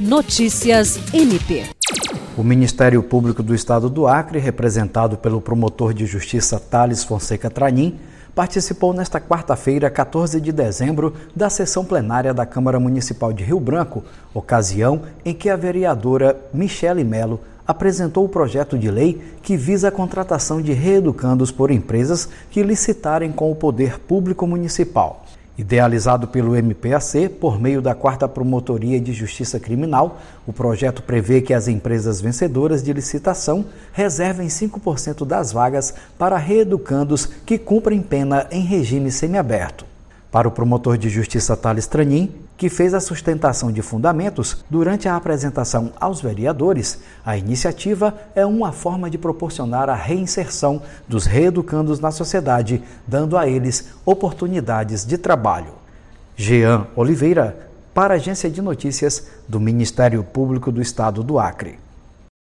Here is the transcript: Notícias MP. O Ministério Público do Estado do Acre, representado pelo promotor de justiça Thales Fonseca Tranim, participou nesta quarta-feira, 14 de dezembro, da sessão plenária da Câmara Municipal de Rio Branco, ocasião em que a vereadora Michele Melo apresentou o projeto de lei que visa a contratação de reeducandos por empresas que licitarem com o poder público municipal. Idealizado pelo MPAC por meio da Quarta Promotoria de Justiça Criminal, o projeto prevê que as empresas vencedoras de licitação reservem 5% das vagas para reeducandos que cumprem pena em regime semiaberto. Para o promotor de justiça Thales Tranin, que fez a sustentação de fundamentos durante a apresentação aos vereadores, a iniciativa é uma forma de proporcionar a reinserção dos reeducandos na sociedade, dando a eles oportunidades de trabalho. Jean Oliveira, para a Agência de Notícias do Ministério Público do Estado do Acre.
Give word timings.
Notícias 0.00 0.98
MP. 1.12 1.66
O 2.34 2.42
Ministério 2.42 3.02
Público 3.02 3.42
do 3.42 3.54
Estado 3.54 3.90
do 3.90 4.06
Acre, 4.06 4.38
representado 4.38 5.18
pelo 5.18 5.42
promotor 5.42 5.92
de 5.92 6.06
justiça 6.06 6.58
Thales 6.58 7.04
Fonseca 7.04 7.50
Tranim, 7.50 8.00
participou 8.34 8.94
nesta 8.94 9.20
quarta-feira, 9.20 9.90
14 9.90 10.40
de 10.40 10.52
dezembro, 10.52 11.12
da 11.36 11.50
sessão 11.50 11.84
plenária 11.84 12.32
da 12.32 12.46
Câmara 12.46 12.80
Municipal 12.80 13.30
de 13.30 13.44
Rio 13.44 13.60
Branco, 13.60 14.02
ocasião 14.32 15.02
em 15.22 15.34
que 15.34 15.50
a 15.50 15.56
vereadora 15.56 16.34
Michele 16.50 17.04
Melo 17.04 17.38
apresentou 17.66 18.24
o 18.24 18.28
projeto 18.28 18.78
de 18.78 18.90
lei 18.90 19.20
que 19.42 19.54
visa 19.54 19.88
a 19.88 19.92
contratação 19.92 20.62
de 20.62 20.72
reeducandos 20.72 21.50
por 21.50 21.70
empresas 21.70 22.26
que 22.50 22.62
licitarem 22.62 23.30
com 23.30 23.52
o 23.52 23.54
poder 23.54 23.98
público 23.98 24.46
municipal. 24.46 25.26
Idealizado 25.60 26.26
pelo 26.26 26.56
MPAC 26.56 27.28
por 27.38 27.60
meio 27.60 27.82
da 27.82 27.94
Quarta 27.94 28.26
Promotoria 28.26 28.98
de 28.98 29.12
Justiça 29.12 29.60
Criminal, 29.60 30.18
o 30.46 30.54
projeto 30.54 31.02
prevê 31.02 31.42
que 31.42 31.52
as 31.52 31.68
empresas 31.68 32.18
vencedoras 32.18 32.82
de 32.82 32.90
licitação 32.94 33.66
reservem 33.92 34.48
5% 34.48 35.26
das 35.26 35.52
vagas 35.52 35.92
para 36.18 36.38
reeducandos 36.38 37.26
que 37.26 37.58
cumprem 37.58 38.00
pena 38.00 38.46
em 38.50 38.62
regime 38.62 39.12
semiaberto. 39.12 39.84
Para 40.32 40.48
o 40.48 40.50
promotor 40.50 40.96
de 40.96 41.10
justiça 41.10 41.54
Thales 41.54 41.86
Tranin, 41.86 42.32
que 42.60 42.68
fez 42.68 42.92
a 42.92 43.00
sustentação 43.00 43.72
de 43.72 43.80
fundamentos 43.80 44.62
durante 44.68 45.08
a 45.08 45.16
apresentação 45.16 45.94
aos 45.98 46.20
vereadores, 46.20 46.98
a 47.24 47.34
iniciativa 47.34 48.14
é 48.34 48.44
uma 48.44 48.70
forma 48.70 49.08
de 49.08 49.16
proporcionar 49.16 49.88
a 49.88 49.94
reinserção 49.94 50.82
dos 51.08 51.24
reeducandos 51.24 52.00
na 52.00 52.10
sociedade, 52.10 52.82
dando 53.06 53.38
a 53.38 53.48
eles 53.48 53.94
oportunidades 54.04 55.06
de 55.06 55.16
trabalho. 55.16 55.72
Jean 56.36 56.86
Oliveira, 56.94 57.56
para 57.94 58.12
a 58.12 58.18
Agência 58.18 58.50
de 58.50 58.60
Notícias 58.60 59.28
do 59.48 59.58
Ministério 59.58 60.22
Público 60.22 60.70
do 60.70 60.82
Estado 60.82 61.22
do 61.22 61.38
Acre. 61.38 61.78